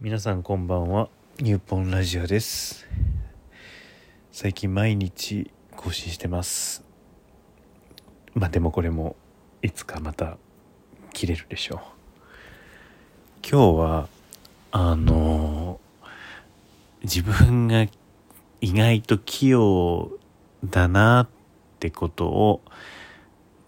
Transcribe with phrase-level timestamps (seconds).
[0.00, 1.08] 皆さんこんばんは。
[1.38, 2.84] ニューポンラジオです。
[4.32, 6.84] 最近毎日更新してます。
[8.34, 9.14] まあでもこれも
[9.62, 10.36] いつかまた
[11.12, 11.78] 切れるでしょう。
[13.48, 14.08] 今日は
[14.72, 15.78] あの
[17.04, 17.86] 自分が
[18.60, 20.10] 意外と器用
[20.64, 21.28] だなっ
[21.78, 22.62] てことを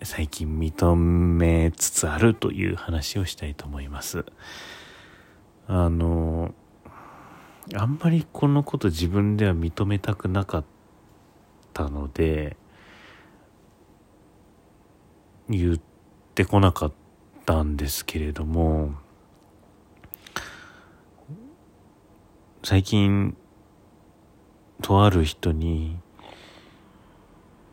[0.02, 4.26] 最近認めつつあるという話をしたいと思います。
[5.68, 6.54] あの
[7.74, 10.64] あんまりこのこと自分では認めたくなかっ
[11.72, 12.56] たので
[15.48, 15.80] 言っ
[16.34, 16.92] てこなかっ
[17.44, 18.92] たんですけれども
[22.62, 23.36] 最近
[24.82, 25.98] とある人に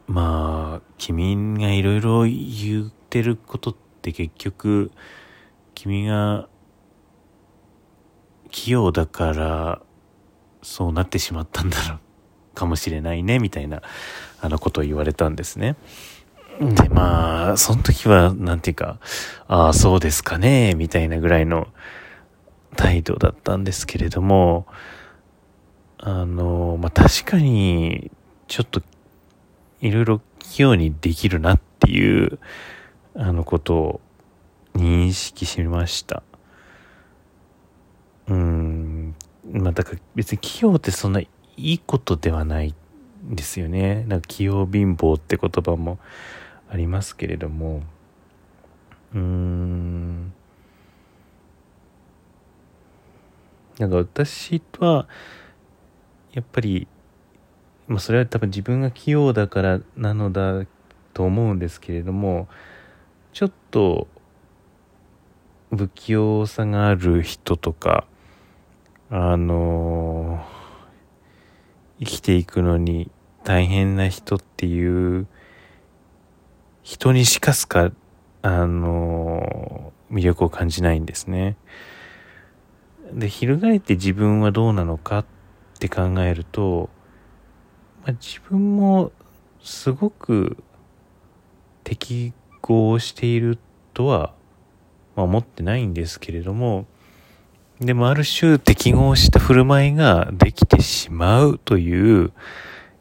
[0.08, 4.92] まあ君がいろいろ言ってることって結局
[5.76, 6.48] 君が
[8.54, 9.82] 器用だから
[10.62, 12.00] そうなってしまったんだろう
[12.54, 13.82] かもしれないねみたいな
[14.40, 15.76] あのことを言われたんですね。
[16.60, 19.00] でまあその時はなんていうか
[19.48, 21.68] ああそうですかねみたいなぐらいの
[22.76, 24.68] 態度だったんですけれども
[25.98, 28.12] あのまあ確かに
[28.48, 28.84] ちょっと
[29.82, 32.38] いろいろ器用にできるなっていう
[33.16, 34.02] あのことを
[34.76, 36.22] 認識しました。
[38.28, 39.16] うん。
[39.54, 42.74] まあ、だから別に器用ってそんないいことではない
[43.30, 44.04] んですよね。
[44.08, 46.00] なんか器用貧乏って言葉も
[46.70, 47.84] ありますけれども。
[49.14, 50.34] うーん。
[53.78, 55.08] なんか私は、
[56.34, 56.88] やっぱり、
[57.88, 60.66] まあそれは多分自分が器用だからなのだ
[61.14, 62.48] と思うんですけれども、
[63.34, 64.08] ちょっと
[65.70, 68.08] 不器用さがある人とか、
[69.10, 70.44] あの
[72.00, 73.12] 生きていくのに
[73.44, 75.28] 大変な人っていう
[76.82, 77.92] 人にしかすか、
[78.42, 81.58] あの魅力を感じないんですね。
[83.14, 85.26] で、翻って自分はどうなのかっ
[85.80, 86.90] て考えると、
[88.04, 89.12] まあ、自分も
[89.62, 90.58] すごく
[91.84, 93.60] 適合している
[93.94, 94.34] とは、
[95.16, 96.86] まあ、思ってないんですけれども、
[97.86, 102.32] でもある種適合した振る舞いができてしまうという、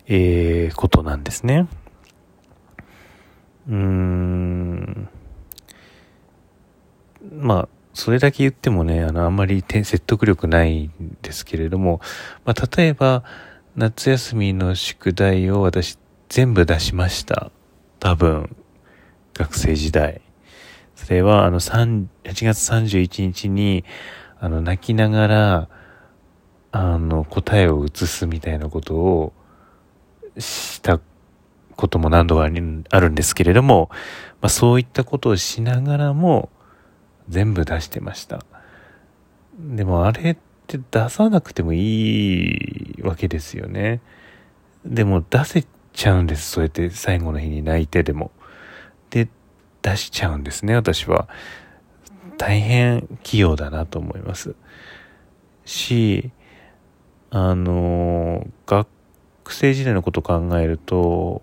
[0.06, 1.69] えー、ことなんですね。
[3.69, 5.09] うーん。
[7.38, 12.00] まあ、それだけ言ってもね、あの、あんまり説得力ないんですけれども、
[12.44, 13.25] まあ、例えば、
[13.76, 15.98] 夏休みの宿題を私
[16.28, 17.50] 全部出しました。
[18.00, 18.56] 多分、
[19.34, 20.21] 学生時代。
[20.94, 23.84] それは、あの、3 8月31日に、
[24.42, 25.69] あの、泣きながら、
[26.72, 29.32] あの、答えを移すみたいなことを
[30.36, 31.00] した
[31.76, 32.48] ことも何度かあ
[33.00, 33.88] るんですけれども、
[34.41, 36.50] まあ、そういったことをしながらも
[37.28, 38.44] 全部出してました。
[39.60, 40.36] でもあれっ
[40.66, 44.00] て出さなくてもいいわけですよね。
[44.84, 46.50] でも出せちゃうんです。
[46.50, 48.32] そうやって最後の日に泣いてでも。
[49.10, 49.28] で、
[49.82, 51.28] 出しちゃうんですね、私は。
[52.42, 54.56] 大変器用だなと思います。
[55.64, 56.32] し
[57.30, 58.88] あの学
[59.48, 61.42] 生時代のことを考えると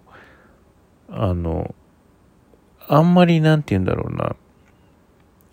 [1.10, 1.74] あの
[2.86, 4.36] あんまりなんて言うんだろうな。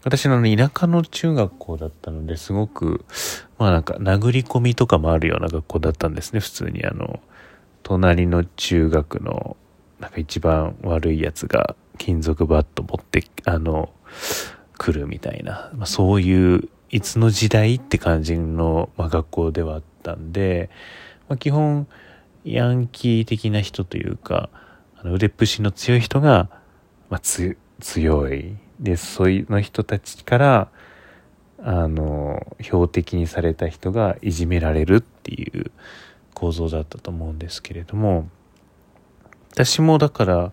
[0.02, 3.04] 私の田舎の中学校だったのですごく
[3.56, 6.84] まあなんか殴り込みとかもあるような学校だったんですね普通に。
[6.84, 7.20] あの
[7.84, 9.56] 隣の中学の
[10.00, 13.90] なんか一番悪いやつが金属バット持ってあの
[14.78, 20.70] 来るみたいな、まあ、そういういつの時代って感じの、まあ、学校ではあったんで、
[21.28, 21.86] まあ、基本
[22.44, 24.50] ヤンキー的な人というか
[24.96, 26.48] あの腕っぷしの強い人が、
[27.10, 28.56] まあ、強い。
[28.80, 30.68] でそういうの人たちから
[31.58, 35.70] あの標的にされた人がいじめられるっていう
[36.34, 38.28] 構造だったと思うんですけれども
[39.52, 40.52] 私もだから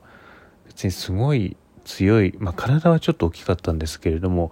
[0.66, 4.52] 別にすごい強い、まあ、体はちょっと大きかったんですけれども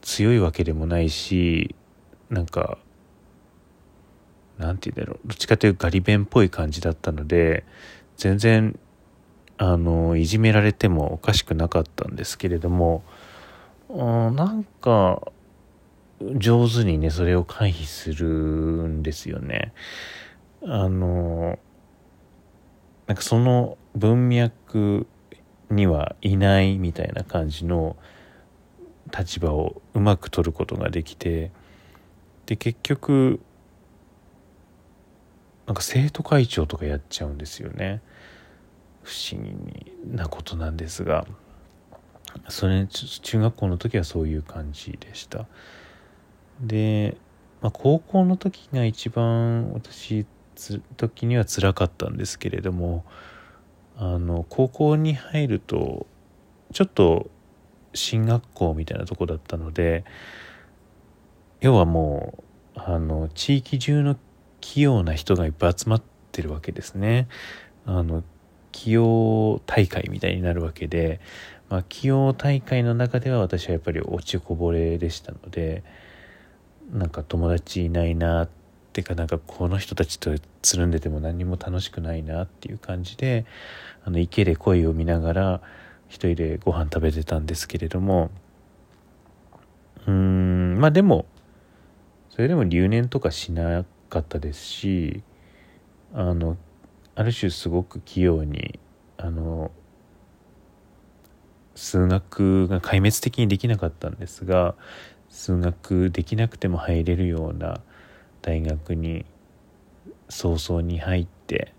[0.00, 1.74] 強いわけでもないし
[2.30, 2.78] なんか
[4.58, 7.64] なんて言うんだろうどっちかというとガリ弁っぽい感じだったので
[8.16, 8.78] 全然
[9.56, 13.04] あのいじめられてもおかしくなかったんですけれども
[13.88, 15.22] なんか
[16.36, 19.72] 上手にねそれを回避するんですよね。
[20.62, 21.58] あの
[23.06, 25.06] なんかその文脈
[25.74, 27.96] にはいないみたいな感じの
[29.16, 31.50] 立場をうまく取ることができて
[32.46, 33.40] で結局
[35.66, 38.02] なんか生徒会長とかやっちゃうんですよね。
[39.02, 41.26] 不思議なことなんですが。
[42.48, 45.46] それ中学校の時はそういう感じでした。
[46.60, 47.16] で、
[47.60, 50.26] まあ、高校の時が一番私
[50.96, 53.04] 時には辛かったんですけれども
[53.96, 56.06] あの高校に入ると
[56.72, 57.30] ちょっと
[57.94, 60.04] 進学校みたいなとこだったので
[61.60, 62.42] 要はも
[62.76, 64.16] うあの地域中の
[64.60, 66.02] 器用な人がいっぱい集まっ
[66.32, 67.28] てるわけですね。
[67.86, 68.24] あの
[68.72, 71.20] 器用大会みたいになるわけで、
[71.68, 75.84] まあ、器用大会の中では私はやっぱり落ちこぼれでしたので
[76.90, 78.63] なんか友達いないなって
[78.94, 80.30] てかなんかこの人たちと
[80.62, 83.44] つるんでても何も楽しくないなっていう感じで
[84.04, 85.60] あの池で鯉を見ながら
[86.08, 88.30] 一人でご飯食べてたんですけれども
[90.06, 91.26] うんまあでも
[92.30, 95.22] それでも留年とかしなかったですし
[96.12, 96.56] あの
[97.16, 98.78] ある種すごく器用に
[99.16, 99.72] あの
[101.74, 104.76] 数学が壊滅的にできなかったんですが
[105.28, 107.80] 数学できなくても入れるような
[108.44, 109.24] 大学に
[110.28, 111.72] 早々に入って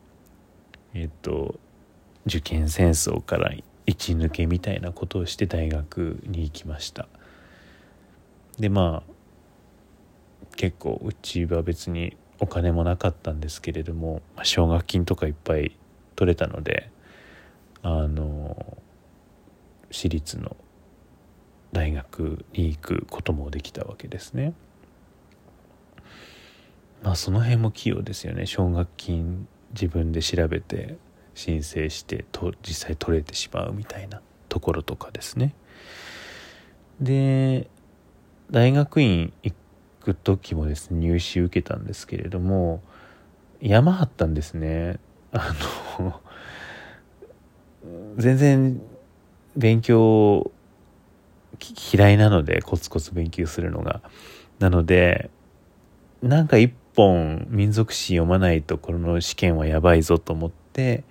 [0.96, 1.60] えっと
[2.26, 3.54] 受験戦争から
[3.86, 7.08] 一抜けみたいなことをして大学に行きました
[8.58, 9.16] でまあ
[10.56, 15.78] 結構うちは別にお金もなかったんですけれども奨学金とかいっぱい
[16.16, 16.90] 取れたので
[17.84, 18.78] あの
[19.92, 20.58] 私立の
[21.72, 24.54] 大学に行くこともできたわけですね。
[27.06, 28.48] まあその辺も器用ですよね。
[28.48, 30.98] 奨学金自分で調べて
[31.36, 35.54] 申請してと実際取れてしまうみたいなところとかですね。
[37.00, 37.70] で
[38.50, 39.54] 大学院行
[40.02, 42.82] く時もですね入試受けたんですけれども
[43.62, 44.98] 山あったんですね。
[45.32, 45.54] あ
[46.00, 46.22] の
[48.18, 48.82] 全然
[49.56, 50.52] 勉強
[51.94, 54.02] 嫌いなのでコツコツ勉強するのが。
[54.58, 55.30] なので
[56.24, 61.04] なんか一本民族史読まないとこの試験はやばいぞと思って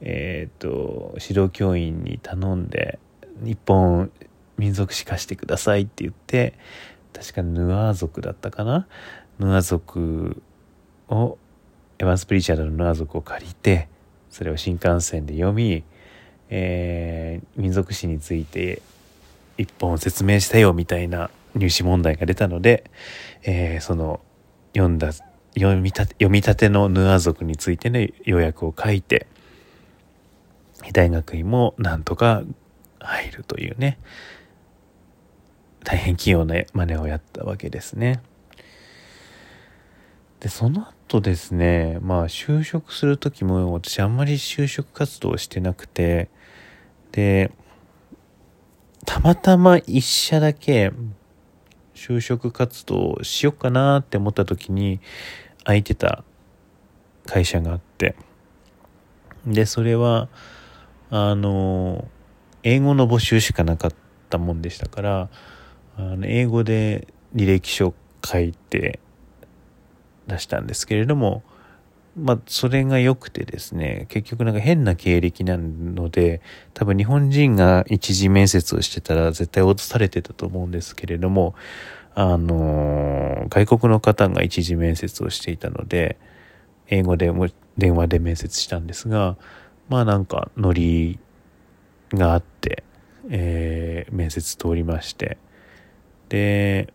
[0.00, 2.98] えっ、ー、と指導教員に頼んで
[3.44, 4.10] 一本
[4.58, 6.54] 民族史貸してくださいって言って
[7.12, 8.86] 確かヌアー族だったかな？
[9.38, 10.42] ヌアー族
[11.08, 11.38] を
[11.98, 13.88] エヴァンス・プリチャードのヌアー族を借りて
[14.30, 15.84] それを新幹線で読み、
[16.48, 18.82] えー、民族史について
[19.58, 22.90] 一本説明したよみたいな入試問題が出たので、
[23.42, 24.20] えー、その
[24.74, 25.12] 読んだ
[25.54, 29.26] 読みた読み立てのヌア族についての予約を書いて
[30.92, 32.42] 大学院もなんとか
[32.98, 33.98] 入るというね
[35.84, 38.22] 大変器用な真似をやったわけですね。
[40.40, 46.28] で、その後ですね、まあ就職する時も私あんまり就職活動してなくて、
[47.12, 47.52] で、
[49.06, 50.92] たまたま一社だけ
[52.02, 54.98] 就職活動しよっかなって思った時に
[55.62, 56.24] 空いてた
[57.26, 58.16] 会社があって、
[59.46, 60.28] で、それは、
[61.10, 62.08] あの、
[62.64, 63.92] 英語の募集しかなかっ
[64.30, 65.28] たもんでしたから、
[65.96, 67.06] あの英語で
[67.36, 67.94] 履歴書
[68.24, 68.98] 書いて
[70.26, 71.44] 出したんですけれども、
[72.16, 76.42] まあ、それが良くてですね、結局なんか変な経歴なので、
[76.74, 81.54] 多分日本人が一次面接をしてたら絶対落とされてたと思うんですけれども、
[82.14, 86.18] あの、外国の方が一次面接をしていたので、
[86.88, 89.36] 英語でも電話で面接したんですが、
[89.88, 91.18] まあなんかノリ
[92.12, 92.84] があって、
[93.30, 95.38] えー、面接通りまして、
[96.28, 96.92] で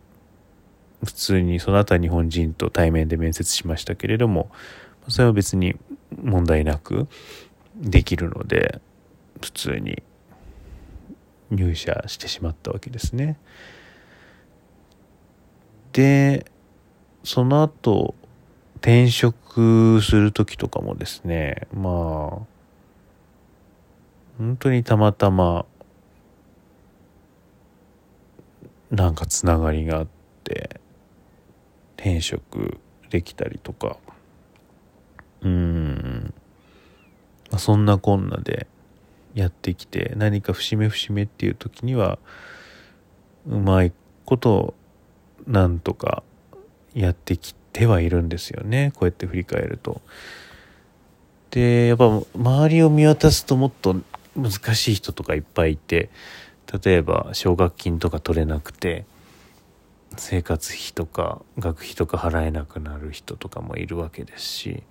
[1.04, 4.50] 普通にその後は日本人と対面で面接しましたけれども
[5.08, 5.76] それは別に
[6.22, 7.08] 問題なく
[7.76, 8.82] できるので
[9.42, 10.04] 普通に
[11.52, 13.40] 入社してしまったわけですね。
[15.94, 16.46] で
[17.24, 18.16] その後
[18.76, 22.58] 転職する時とかもですねまあ
[24.38, 25.66] 本当にたまたま
[28.92, 30.08] なんかつながりがあっ
[30.44, 30.80] て
[31.98, 33.98] 転職できたりとか
[35.41, 36.34] うん、
[37.51, 38.67] ま、そんなこんなで
[39.34, 42.17] やってきて何か節目節目っていう時には
[43.48, 43.94] うまい
[44.25, 44.74] こと
[45.46, 46.24] なんとか
[46.94, 50.01] やってきてはいるんですよねこうやって振り返ると。
[51.51, 53.96] でやっぱ周りを見渡すともっと
[54.36, 56.10] 難しい人とかいっぱいいて
[56.84, 59.06] 例えば奨学金とか取れなくて
[60.16, 64.84] 生活費とか学費とか払えなくなる人とかもいるわけですし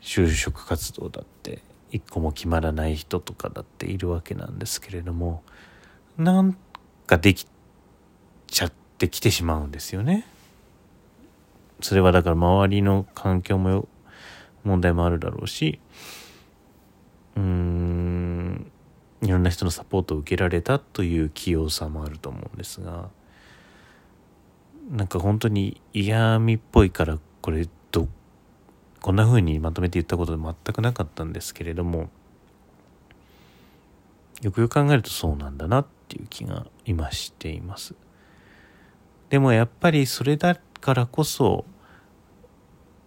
[0.00, 5.42] 就職活動だって一個も決まらない人とかだっているわけなんですけれども
[6.16, 6.56] なん
[7.06, 7.46] かでき
[8.46, 10.26] ちゃってきてしまうんですよね。
[11.82, 13.88] それはだから周りの環境も
[14.64, 15.80] 問題もあるだろうし
[17.36, 18.70] うーん
[19.22, 23.08] いろんな人のサポートを受けられたという器用さもあると思うんですが
[24.90, 28.08] なんか本当に嫌味っぽいからこれど
[29.00, 32.10] こんな風にまとめて言ったことで全くなかったんですけれども
[34.42, 37.94] よくよく考えるとそうなんだなっていう気が今しています。
[39.28, 41.64] でもやっぱりそれだからこそ、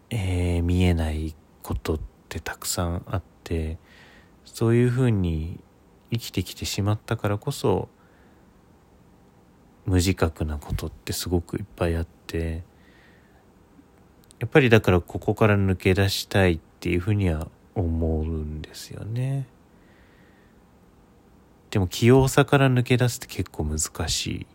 [0.10, 2.00] えー、見えないことっ
[2.30, 3.78] てたくさんあって
[4.46, 5.60] そういうふうに
[6.12, 7.90] 生きてきてしまったからこそ
[9.86, 12.63] 無自覚なことってすごくいっぱいあって
[14.40, 19.48] やっぱりだからここから抜け出したいっていうふうには思うんですよね。
[21.72, 24.48] でも器用さから抜け出すって結構難しい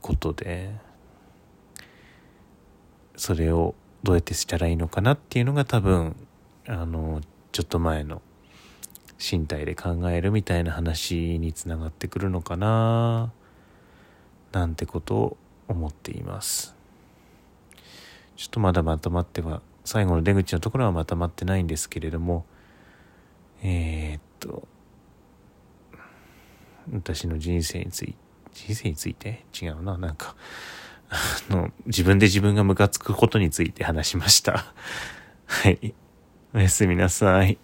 [0.00, 0.70] ことで
[3.16, 6.14] それをどうやってしたらいいのかなっていうのが多分
[6.68, 7.20] あの
[7.52, 8.22] ちょっと前の
[9.20, 13.32] 身体で考えるみたいな話につながってくるのかな
[14.52, 15.36] なんてことを
[15.68, 16.74] 思っています。
[18.36, 22.46] ちょっとまだまとまっては最後の出口のところはまとまってないんですけれども
[23.62, 24.66] えー、っと
[26.92, 28.14] 私の人生について
[28.52, 29.44] 人生について？
[29.60, 30.34] 違うななんか
[31.08, 34.72] あの自分で自分がムカつくことについて話しました。
[35.46, 35.94] はい。
[36.52, 37.58] おやすみなさい。